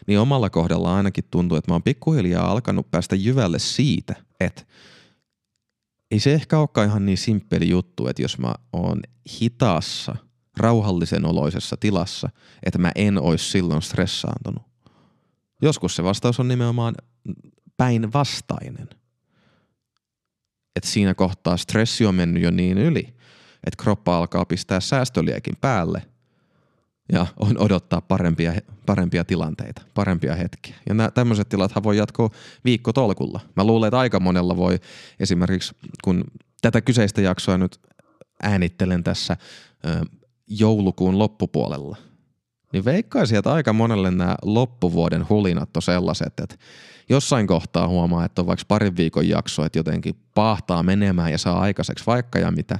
[0.06, 4.62] niin omalla kohdalla ainakin tuntuu, että mä oon pikkuhiljaa alkanut päästä jyvälle siitä, että
[6.10, 9.00] ei se ehkä olekaan ihan niin simppeli juttu, että jos mä oon
[9.40, 10.16] hitaassa,
[10.56, 12.30] rauhallisen oloisessa tilassa,
[12.62, 14.67] että mä en ois silloin stressaantunut.
[15.62, 16.94] Joskus se vastaus on nimenomaan
[17.76, 18.88] päinvastainen.
[20.76, 23.14] Että siinä kohtaa stressi on mennyt jo niin yli,
[23.66, 26.02] että kroppa alkaa pistää säästöliekin päälle
[27.12, 28.52] ja on odottaa parempia,
[28.86, 30.74] parempia tilanteita, parempia hetkiä.
[30.88, 32.30] Ja nämä tämmöiset tilathan voi jatkoa
[32.64, 33.40] viikkotolkulla.
[33.56, 34.78] Mä luulen, että aika monella voi
[35.20, 36.24] esimerkiksi, kun
[36.60, 37.80] tätä kyseistä jaksoa nyt
[38.42, 39.36] äänittelen tässä
[40.46, 41.96] joulukuun loppupuolella,
[42.72, 46.56] niin veikkaisin, että aika monelle nämä loppuvuoden hulinat on sellaiset, että
[47.08, 51.60] jossain kohtaa huomaa, että on vaikka parin viikon jakso, että jotenkin pahtaa menemään ja saa
[51.60, 52.78] aikaiseksi vaikka ja mitä.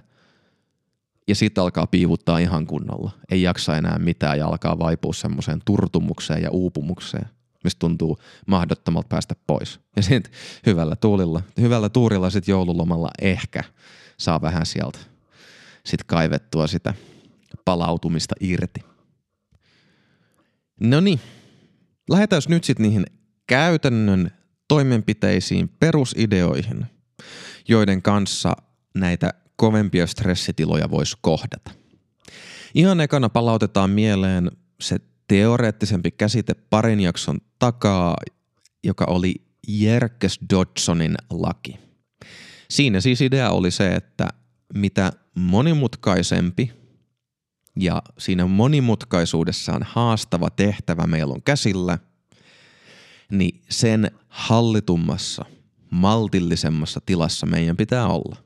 [1.28, 3.10] Ja sitten alkaa piivuttaa ihan kunnolla.
[3.30, 7.28] Ei jaksa enää mitään ja alkaa vaipua semmoiseen turtumukseen ja uupumukseen,
[7.64, 9.80] mistä tuntuu mahdottomalta päästä pois.
[9.96, 10.32] Ja sitten
[10.66, 13.64] hyvällä tuulilla, hyvällä tuurilla sitten joululomalla ehkä
[14.18, 14.98] saa vähän sieltä
[15.84, 16.94] sit kaivettua sitä
[17.64, 18.87] palautumista irti.
[20.80, 21.20] No niin,
[22.10, 23.06] lähdetään nyt sitten niihin
[23.46, 24.30] käytännön
[24.68, 26.86] toimenpiteisiin, perusideoihin,
[27.68, 28.56] joiden kanssa
[28.94, 31.70] näitä kovempia stressitiloja voisi kohdata.
[32.74, 34.96] Ihan ekana palautetaan mieleen se
[35.28, 38.16] teoreettisempi käsite parin jakson takaa,
[38.84, 39.34] joka oli
[39.68, 41.78] Jerkes Dodsonin laki.
[42.70, 44.28] Siinä siis idea oli se, että
[44.74, 46.77] mitä monimutkaisempi
[47.78, 51.98] ja siinä monimutkaisuudessaan haastava tehtävä meillä on käsillä,
[53.30, 55.44] niin sen hallitummassa,
[55.90, 58.36] maltillisemmassa tilassa meidän pitää olla.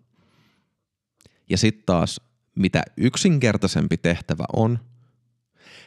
[1.51, 2.21] Ja sitten taas,
[2.55, 4.79] mitä yksinkertaisempi tehtävä on,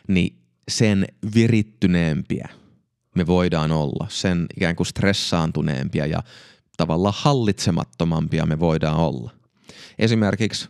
[0.08, 2.50] niin sen virittyneempiä
[3.16, 6.24] me voidaan olla, sen ikään kuin stressaantuneempia ja
[6.78, 9.32] tavallaan hallitsemattomampia me voidaan olla.
[10.00, 10.70] Esimerkiksi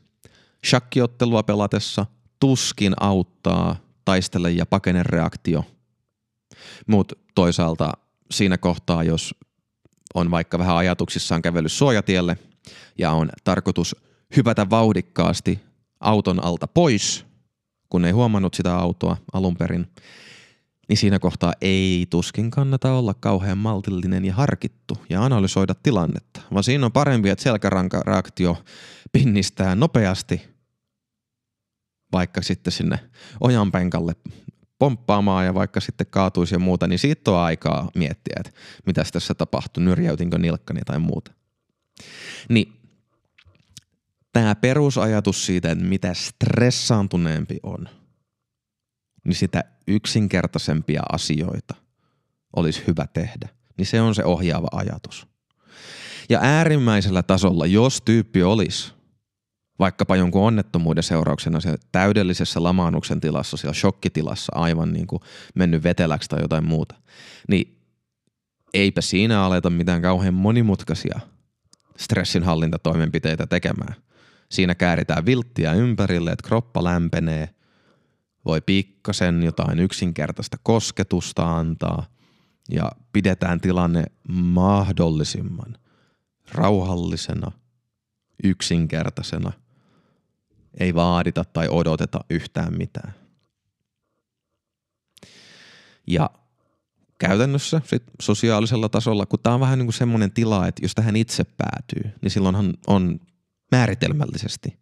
[0.65, 2.05] shakkiottelua pelatessa
[2.39, 5.65] tuskin auttaa taistele ja pakene reaktio.
[6.87, 7.91] Mutta toisaalta
[8.31, 9.35] siinä kohtaa, jos
[10.13, 12.37] on vaikka vähän ajatuksissaan kävellyt suojatielle
[12.97, 13.95] ja on tarkoitus
[14.35, 15.59] hypätä vauhdikkaasti
[15.99, 17.25] auton alta pois,
[17.89, 19.87] kun ei huomannut sitä autoa alun perin,
[20.89, 26.63] niin siinä kohtaa ei tuskin kannata olla kauhean maltillinen ja harkittu ja analysoida tilannetta, vaan
[26.63, 28.57] siinä on parempi, että selkärankareaktio
[29.11, 30.54] pinnistää nopeasti
[32.11, 32.99] vaikka sitten sinne
[33.41, 34.15] ojanpenkalle
[34.79, 39.33] pomppaamaan ja vaikka sitten kaatuisi ja muuta, niin siitä on aikaa miettiä, että mitä tässä
[39.33, 41.33] tapahtui, nyrjäytinkö nilkkani tai muuta.
[42.49, 42.73] Niin
[44.33, 47.89] tämä perusajatus siitä, että mitä stressaantuneempi on,
[49.23, 51.75] niin sitä yksinkertaisempia asioita
[52.55, 53.49] olisi hyvä tehdä.
[53.77, 55.27] Niin se on se ohjaava ajatus.
[56.29, 58.94] Ja äärimmäisellä tasolla, jos tyyppi olisi
[59.79, 65.21] vaikkapa jonkun onnettomuuden seurauksena se täydellisessä lamaannuksen tilassa, siellä shokkitilassa aivan niin kuin
[65.55, 66.95] mennyt veteläksi tai jotain muuta,
[67.49, 67.81] niin
[68.73, 71.19] eipä siinä aleta mitään kauhean monimutkaisia
[71.97, 73.95] stressinhallintatoimenpiteitä tekemään.
[74.51, 77.49] Siinä kääritään vilttiä ympärille, että kroppa lämpenee,
[78.45, 82.05] voi pikkasen jotain yksinkertaista kosketusta antaa
[82.69, 85.77] ja pidetään tilanne mahdollisimman
[86.51, 87.51] rauhallisena,
[88.43, 89.51] yksinkertaisena–
[90.79, 93.13] ei vaadita tai odoteta yhtään mitään.
[96.07, 96.29] Ja
[97.17, 101.15] käytännössä sit sosiaalisella tasolla, kun tämä on vähän niin kuin semmoinen tila, että jos tähän
[101.15, 103.19] itse päätyy, niin silloinhan on
[103.71, 104.77] määritelmällisesti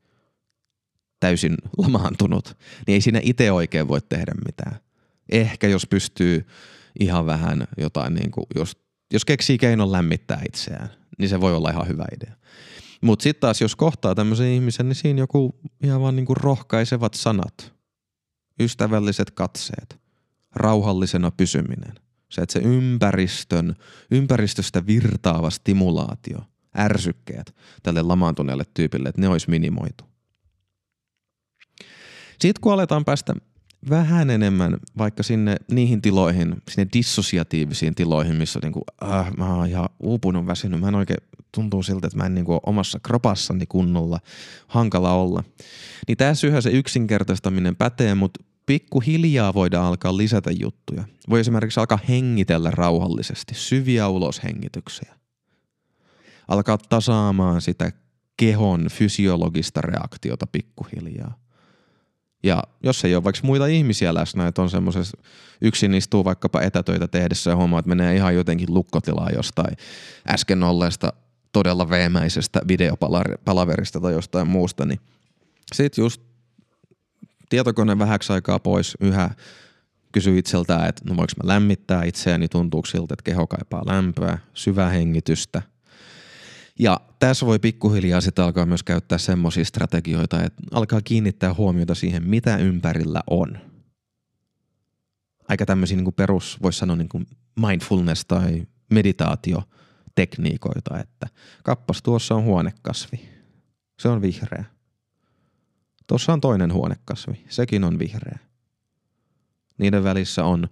[1.19, 4.79] täysin lamaantunut, niin ei siinä itse oikein voi tehdä mitään.
[5.31, 6.47] Ehkä jos pystyy
[6.99, 8.77] ihan vähän jotain, niin kuin, jos,
[9.13, 12.35] jos keksii keinon lämmittää itseään, niin se voi olla ihan hyvä idea.
[13.03, 17.73] Mutta sitten taas jos kohtaa tämmöisen ihmisen, niin siinä joku ihan vaan niinku rohkaisevat sanat,
[18.59, 19.99] ystävälliset katseet,
[20.55, 21.93] rauhallisena pysyminen.
[22.29, 23.75] Se, että se ympäristön,
[24.11, 26.39] ympäristöstä virtaava stimulaatio,
[26.77, 30.03] ärsykkeet tälle lamaantuneelle tyypille, että ne olisi minimoitu.
[32.31, 33.33] Sitten kun aletaan päästä
[33.89, 39.67] vähän enemmän vaikka sinne niihin tiloihin, sinne dissosiatiivisiin tiloihin, missä niin kuin, äh, mä oon
[39.67, 43.65] ihan uupunut, väsynyt, mä en oikein, tuntuu siltä, että mä en niin kuin omassa kropassani
[43.65, 44.19] kunnolla,
[44.67, 45.43] hankala olla.
[46.07, 51.03] Niin tässä yhä se yksinkertaistaminen pätee, mutta pikkuhiljaa voidaan alkaa lisätä juttuja.
[51.29, 55.15] Voi esimerkiksi alkaa hengitellä rauhallisesti, syviä uloshengityksiä.
[56.47, 57.91] Alkaa tasaamaan sitä
[58.37, 61.42] kehon fysiologista reaktiota pikkuhiljaa
[62.43, 65.17] ja jos ei ole vaikka muita ihmisiä läsnä, että on semmoisessa,
[65.61, 69.77] yksin istuu vaikkapa etätöitä tehdessä ja huomaa, että menee ihan jotenkin lukkotilaa jostain
[70.29, 71.13] äsken olleesta
[71.51, 74.99] todella veemäisestä videopalaverista tai jostain muusta, niin
[75.73, 76.21] sit just
[77.49, 79.29] tietokone vähäksi aikaa pois yhä
[80.11, 84.89] kysyy itseltään, että no voiko mä lämmittää itseäni, tuntuuko siltä, että keho kaipaa lämpöä, syvää
[84.89, 85.61] hengitystä.
[86.79, 92.27] Ja tässä voi pikkuhiljaa sitten alkaa myös käyttää semmoisia strategioita, että alkaa kiinnittää huomiota siihen,
[92.27, 93.57] mitä ympärillä on.
[95.47, 101.27] Aika tämmöisiä niin perus, voisi sanoa niin kuin mindfulness tai meditaatiotekniikoita, että
[101.63, 103.29] kappas tuossa on huonekasvi.
[103.99, 104.65] Se on vihreä.
[106.07, 107.45] Tuossa on toinen huonekasvi.
[107.49, 108.39] Sekin on vihreä.
[109.77, 110.67] Niiden välissä on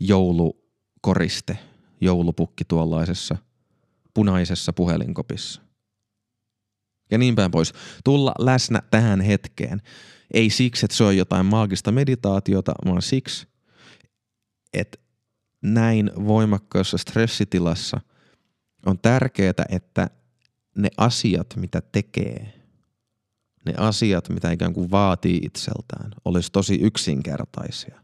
[0.00, 1.58] joulukoriste,
[2.00, 3.36] joulupukki tuollaisessa
[4.16, 5.62] punaisessa puhelinkopissa.
[7.10, 7.72] Ja niin päin pois.
[8.04, 9.82] Tulla läsnä tähän hetkeen.
[10.34, 13.46] Ei siksi, että se on jotain maagista meditaatiota, vaan siksi,
[14.72, 14.98] että
[15.62, 18.00] näin voimakkaassa stressitilassa
[18.86, 20.10] on tärkeää, että
[20.76, 22.52] ne asiat, mitä tekee,
[23.66, 28.00] ne asiat, mitä ikään kuin vaatii itseltään, olisi tosi yksinkertaisia.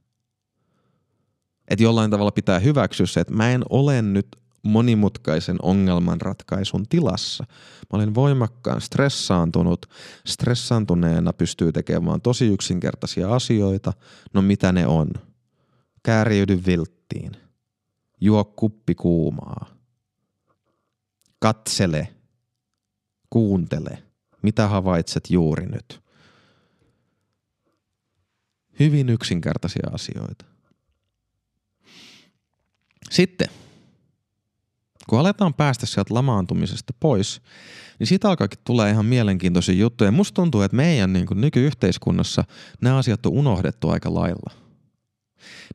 [1.68, 7.44] Että jollain tavalla pitää hyväksyä se, että mä en ole nyt monimutkaisen ongelmanratkaisun tilassa.
[7.48, 9.86] Mä olen voimakkaan stressaantunut.
[10.26, 13.92] Stressaantuneena pystyy tekemään tosi yksinkertaisia asioita.
[14.32, 15.10] No mitä ne on?
[16.02, 17.32] Kääriydy vilttiin.
[18.20, 19.66] Juo kuppi kuumaa.
[21.38, 22.08] Katsele.
[23.30, 24.02] Kuuntele.
[24.42, 26.02] Mitä havaitset juuri nyt?
[28.80, 30.44] Hyvin yksinkertaisia asioita.
[33.10, 33.48] Sitten–
[35.08, 37.42] kun aletaan päästä sieltä lamaantumisesta pois,
[37.98, 40.12] niin siitä alkaakin tulee ihan mielenkiintoisia juttuja.
[40.12, 42.44] Musta tuntuu, että meidän niin kuin nykyyhteiskunnassa
[42.80, 44.52] nämä asiat on unohdettu aika lailla.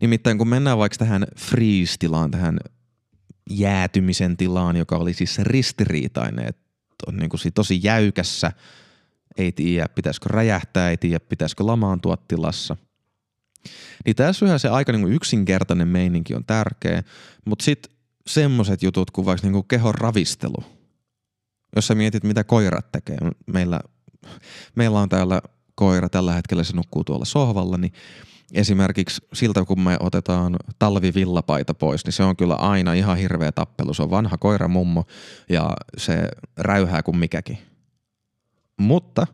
[0.01, 2.59] Nimittäin kun mennään vaikka tähän freeze-tilaan, tähän
[3.49, 6.63] jäätymisen tilaan, joka oli siis ristiriitainen, että
[7.07, 8.51] on niin kuin tosi jäykässä,
[9.37, 12.77] ei tiedä pitäisikö räjähtää, ei tiedä pitäisikö lamaantua tilassa.
[14.05, 17.03] Niin tässä se aika niin yksinkertainen meininki on tärkeä,
[17.45, 17.96] mutta sitten
[18.27, 20.63] semmoset jutut kuin vaikka niinku kehon ravistelu.
[21.75, 23.17] Jos sä mietit, mitä koirat tekee.
[23.45, 23.79] Meillä,
[24.75, 25.41] meillä on täällä
[25.75, 27.93] koira tällä hetkellä, se nukkuu tuolla sohvalla, niin
[28.53, 33.93] esimerkiksi siltä, kun me otetaan talvivillapaita pois, niin se on kyllä aina ihan hirveä tappelu.
[33.93, 35.03] Se on vanha koira mummo
[35.49, 37.57] ja se räyhää kuin mikäkin.
[38.77, 39.27] Mutta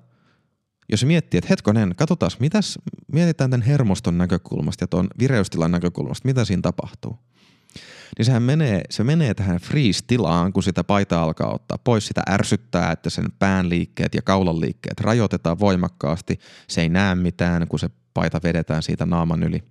[0.92, 2.80] jos miettii, että hetkonen, katsotaan, mitäs,
[3.12, 7.18] mietitään tämän hermoston näkökulmasta ja tuon vireystilan näkökulmasta, mitä siinä tapahtuu–
[8.18, 12.08] niin sehän menee, se menee tähän freeze-tilaan, kun sitä paitaa alkaa ottaa pois.
[12.08, 16.40] Sitä ärsyttää, että sen pään liikkeet ja kaulan liikkeet rajoitetaan voimakkaasti.
[16.68, 19.64] Se ei näe mitään, kun se paita vedetään siitä naaman yli.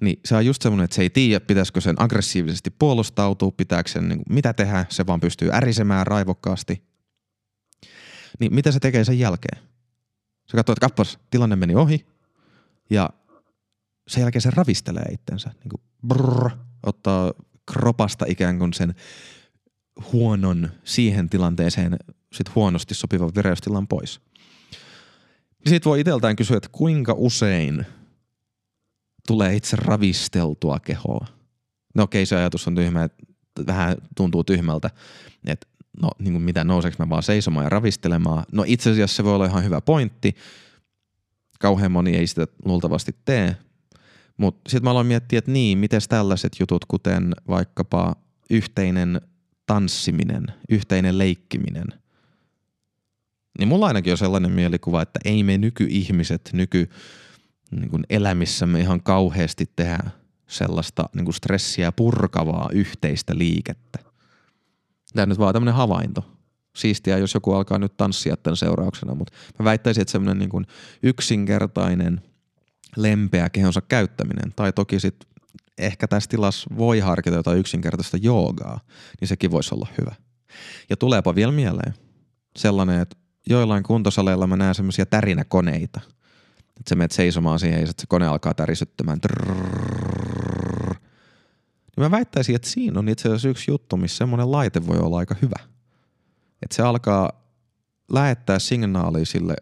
[0.00, 4.08] Niin se on just semmoinen, että se ei tiedä, pitäisikö sen aggressiivisesti puolustautua, pitääkö sen,
[4.08, 6.82] niin mitä tehdä, se vaan pystyy ärisemään raivokkaasti.
[8.40, 9.62] Niin mitä se tekee sen jälkeen?
[10.46, 12.06] Se katsoo, että kappas, tilanne meni ohi
[12.90, 13.10] ja
[14.08, 15.48] sen jälkeen se ravistelee itsensä.
[15.48, 16.50] Niin kuin brrr,
[16.86, 17.32] ottaa
[17.72, 18.94] kropasta ikään kuin sen
[20.12, 21.96] huonon siihen tilanteeseen
[22.32, 24.20] sit huonosti sopivan vireystilan pois.
[25.66, 27.86] Sitten voi itseltään kysyä, että kuinka usein
[29.26, 31.26] tulee itse ravisteltua kehoa.
[31.94, 33.26] No okei, se ajatus on tyhmä, että
[33.66, 34.90] vähän tuntuu tyhmältä,
[35.46, 35.66] että
[36.02, 38.44] no niin kuin mitä nouseeko mä vaan seisomaan ja ravistelemaan.
[38.52, 40.36] No itse asiassa se voi olla ihan hyvä pointti.
[41.60, 43.56] Kauhean moni ei sitä luultavasti tee,
[44.36, 48.16] mutta sitten mä aloin miettiä, että niin, miten tällaiset jutut, kuten vaikkapa
[48.50, 49.20] yhteinen
[49.66, 51.86] tanssiminen, yhteinen leikkiminen.
[53.58, 56.90] Niin mulla ainakin on sellainen mielikuva, että ei me nykyihmiset, nyky
[57.70, 60.10] niin elämissämme ihan kauheasti tehdä
[60.46, 63.98] sellaista niin kuin stressiä purkavaa yhteistä liikettä.
[65.14, 66.24] Tämä nyt vaan tämmöinen havainto.
[66.76, 70.66] Siistiä, jos joku alkaa nyt tanssia tämän seurauksena, mutta mä väittäisin, että semmoinen niin
[71.02, 72.20] yksinkertainen–
[72.96, 74.52] lempeä kehonsa käyttäminen.
[74.56, 75.28] Tai toki sitten
[75.78, 78.80] ehkä tässä tilassa voi harkita jotain yksinkertaista joogaa,
[79.20, 80.14] niin sekin voisi olla hyvä.
[80.90, 81.94] Ja tuleepa vielä mieleen
[82.56, 86.00] sellainen, että joillain kuntosaleilla mä näen semmoisia tärinäkoneita.
[86.76, 89.18] Että sä menet seisomaan siihen ja se kone alkaa tärisyttämään.
[91.96, 95.18] Niin mä väittäisin, että siinä on itse asiassa yksi juttu, missä semmoinen laite voi olla
[95.18, 95.58] aika hyvä.
[96.62, 97.32] Että se alkaa
[98.12, 99.56] lähettää signaalia sille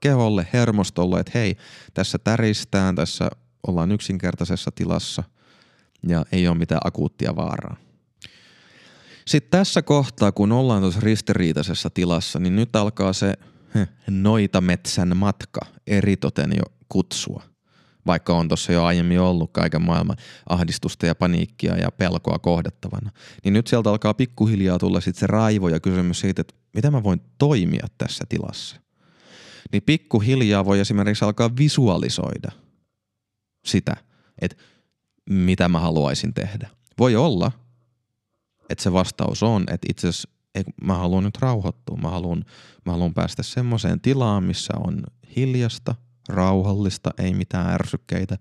[0.00, 1.56] keholle, hermostolle, että hei,
[1.94, 3.30] tässä täristään, tässä
[3.66, 5.22] ollaan yksinkertaisessa tilassa
[6.08, 7.76] ja ei ole mitään akuuttia vaaraa.
[9.26, 13.34] Sitten tässä kohtaa, kun ollaan tuossa ristiriitaisessa tilassa, niin nyt alkaa se
[14.10, 17.42] noitametsän matka eritoten jo kutsua.
[18.06, 20.16] Vaikka on tuossa jo aiemmin ollut kaiken maailman
[20.48, 23.10] ahdistusta ja paniikkia ja pelkoa kohdattavana.
[23.44, 27.02] Niin nyt sieltä alkaa pikkuhiljaa tulla sitten se raivo ja kysymys siitä, että miten mä
[27.02, 28.80] voin toimia tässä tilassa–
[29.72, 32.52] niin pikkuhiljaa voi esimerkiksi alkaa visualisoida
[33.64, 33.96] sitä,
[34.40, 34.56] että
[35.30, 36.70] mitä mä haluaisin tehdä.
[36.98, 37.52] Voi olla,
[38.70, 40.30] että se vastaus on, että itse asiassa
[40.82, 41.96] mä haluan nyt rauhoittua.
[41.96, 42.44] Mä haluan,
[42.86, 45.02] mä haluan päästä semmoiseen tilaan, missä on
[45.36, 45.94] hiljasta,
[46.28, 48.38] rauhallista, ei mitään ärsykkeitä.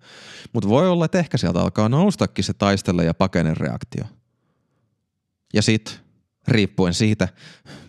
[0.54, 4.06] Mutta voi olla, että ehkä sieltä alkaa noustakin se taistele ja pakenen reaktio.
[5.54, 6.02] Ja sit,
[6.48, 7.28] riippuen siitä,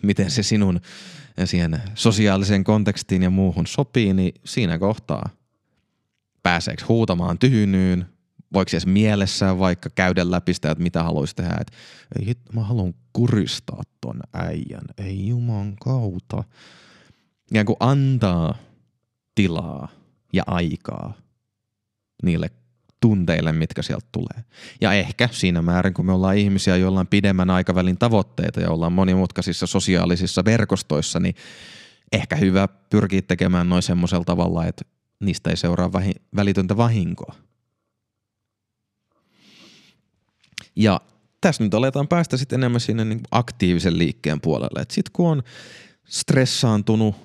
[0.01, 0.79] miten se sinun
[1.45, 5.29] siihen sosiaaliseen kontekstiin ja muuhun sopii, niin siinä kohtaa
[6.43, 8.05] pääseekö huutamaan tyhnyyn,
[8.53, 11.77] voiko edes mielessään vaikka käydä läpi sitä, että mitä haluaisi tehdä, että
[12.19, 16.43] ei, mä haluan kuristaa ton äijän, ei juman kautta.
[17.53, 18.57] Ja kun antaa
[19.35, 19.87] tilaa
[20.33, 21.13] ja aikaa
[22.23, 22.49] niille
[23.01, 24.43] tunteille, mitkä sieltä tulee.
[24.81, 28.93] Ja ehkä siinä määrin, kun me ollaan ihmisiä, joilla on pidemmän aikavälin tavoitteita ja ollaan
[28.93, 31.35] monimutkaisissa sosiaalisissa verkostoissa, niin
[32.11, 34.85] ehkä hyvä pyrkiä tekemään noin semmoisella tavalla, että
[35.19, 37.35] niistä ei seuraa vähi- välitöntä vahinkoa.
[40.75, 41.01] Ja
[41.41, 44.85] tässä nyt aletaan päästä sitten enemmän sinne niin aktiivisen liikkeen puolelle.
[44.89, 45.43] Sitten kun on
[46.05, 47.15] stressaantunut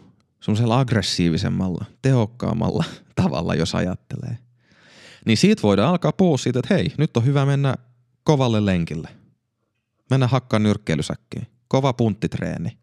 [0.41, 2.85] semmoisella aggressiivisemmalla, tehokkaammalla
[3.23, 4.39] tavalla, jos ajattelee,
[5.27, 7.75] niin siitä voidaan alkaa puhua siitä, että hei, nyt on hyvä mennä
[8.25, 9.09] kovalle lenkille.
[10.11, 11.47] Mennä hakkaan nyrkkeilysäkkiin.
[11.69, 12.79] Kova punttitreeni.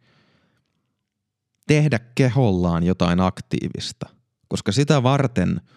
[1.67, 4.09] Tehdä kehollaan jotain aktiivista,
[4.47, 5.61] koska sitä varten–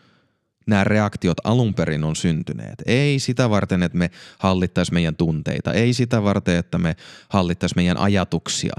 [0.66, 2.82] nämä reaktiot alun perin on syntyneet.
[2.86, 5.72] Ei sitä varten, että me hallittaisiin meidän tunteita.
[5.72, 6.96] Ei sitä varten, että me
[7.28, 8.74] hallittaisiin meidän ajatuksia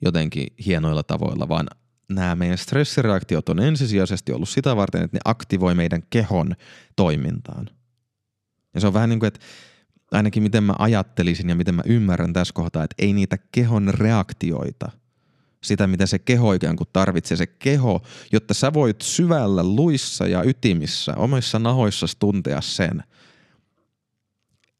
[0.00, 1.66] jotenkin hienoilla tavoilla, vaan
[2.14, 6.54] nämä meidän stressireaktiot on ensisijaisesti ollut sitä varten, että ne aktivoi meidän kehon
[6.96, 7.70] toimintaan.
[8.74, 9.40] Ja se on vähän niin kuin, että
[10.12, 14.90] ainakin miten mä ajattelisin ja miten mä ymmärrän tässä kohtaa, että ei niitä kehon reaktioita–
[15.64, 17.36] sitä, mitä se keho ikään kuin tarvitsee.
[17.36, 18.02] Se keho,
[18.32, 23.02] jotta sä voit syvällä luissa ja ytimissä, omissa nahoissa tuntea sen,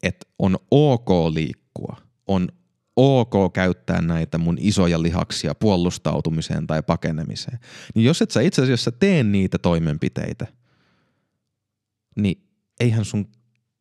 [0.03, 2.49] että on ok liikkua, on
[2.97, 7.59] ok käyttää näitä mun isoja lihaksia puolustautumiseen tai pakenemiseen.
[7.95, 10.47] Niin jos et sä itse asiassa tee niitä toimenpiteitä,
[12.17, 12.49] niin
[12.81, 13.29] eihän sun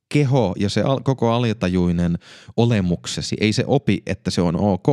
[0.09, 2.18] keho ja se koko alitajuinen
[2.57, 4.88] olemuksesi, ei se opi, että se on ok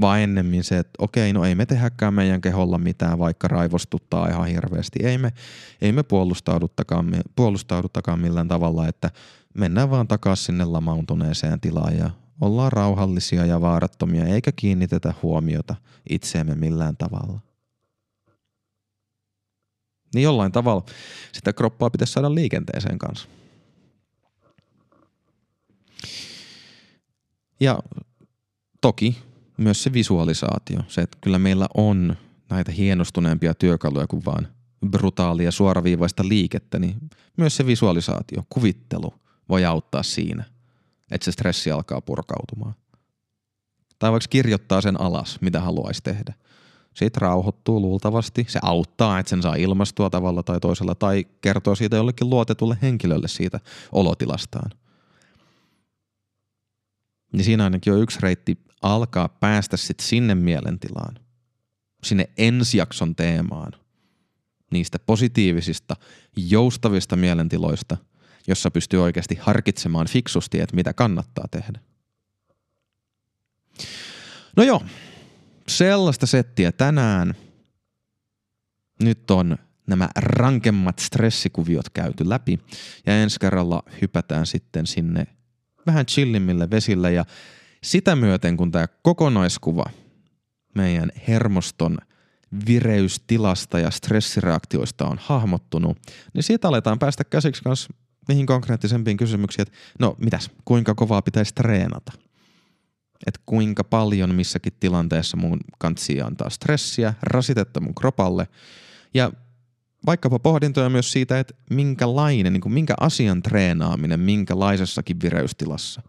[0.00, 4.46] vaan ennemmin se, että okei, no ei me tehäkään meidän keholla mitään, vaikka raivostuttaa ihan
[4.46, 4.98] hirveästi.
[5.02, 5.32] Ei me,
[5.80, 9.10] ei me puolustaudutakaan, puolustaudutakaan millään tavalla, että
[9.54, 15.76] mennään vaan takaisin sinne lamautuneeseen tilaan ja ollaan rauhallisia ja vaarattomia, eikä kiinnitetä huomiota
[16.10, 17.40] itseemme millään tavalla.
[20.14, 20.84] Niin jollain tavalla
[21.32, 23.28] sitä kroppaa pitäisi saada liikenteeseen kanssa.
[27.60, 27.78] Ja
[28.80, 29.18] toki
[29.56, 30.80] myös se visualisaatio.
[30.88, 32.16] Se, että kyllä meillä on
[32.50, 34.48] näitä hienostuneempia työkaluja kuin vaan
[34.90, 36.96] brutaalia suoraviivaista liikettä, niin
[37.36, 40.44] myös se visualisaatio, kuvittelu voi auttaa siinä,
[41.10, 42.74] että se stressi alkaa purkautumaan.
[43.98, 46.34] Tai vaikka kirjoittaa sen alas, mitä haluaisi tehdä.
[46.94, 48.46] Siitä rauhoittuu luultavasti.
[48.48, 53.28] Se auttaa, että sen saa ilmastua tavalla tai toisella, tai kertoo siitä jollekin luotetulle henkilölle
[53.28, 53.60] siitä
[53.92, 54.70] olotilastaan.
[57.32, 61.18] Niin siinä ainakin on yksi reitti alkaa päästä sitten sinne mielentilaan,
[62.04, 63.72] sinne ensijakson teemaan,
[64.72, 65.96] niistä positiivisista,
[66.36, 67.96] joustavista mielentiloista,
[68.46, 71.80] jossa pystyy oikeasti harkitsemaan fiksusti, että mitä kannattaa tehdä.
[74.56, 74.82] No joo,
[75.68, 77.34] sellaista settiä tänään.
[79.02, 82.58] Nyt on nämä rankemmat stressikuviot käyty läpi
[83.06, 85.26] ja ensi kerralla hypätään sitten sinne
[85.86, 87.24] vähän chillimmille vesille ja
[87.82, 89.84] sitä myöten, kun tämä kokonaiskuva
[90.74, 91.98] meidän hermoston
[92.66, 95.98] vireystilasta ja stressireaktioista on hahmottunut,
[96.34, 97.88] niin siitä aletaan päästä käsiksi myös
[98.28, 102.12] niihin konkreettisempiin kysymyksiin, että no mitäs, kuinka kovaa pitäisi treenata?
[103.26, 108.48] Että kuinka paljon missäkin tilanteessa mun kansi antaa stressiä, rasitetta mun kropalle
[109.14, 109.32] ja
[110.06, 116.02] vaikkapa pohdintoja myös siitä, että minkälainen, niin kuin minkä asian treenaaminen minkälaisessakin vireystilassa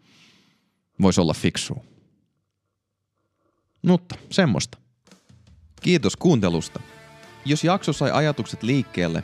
[1.01, 1.85] voisi olla fiksu.
[3.81, 4.77] Mutta semmoista.
[5.81, 6.79] Kiitos kuuntelusta.
[7.45, 9.23] Jos jakso sai ajatukset liikkeelle